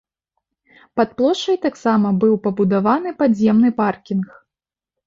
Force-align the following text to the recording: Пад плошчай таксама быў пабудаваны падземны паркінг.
Пад 0.99 1.09
плошчай 1.19 1.57
таксама 1.67 2.15
быў 2.25 2.35
пабудаваны 2.49 3.09
падземны 3.21 3.69
паркінг. 3.85 4.27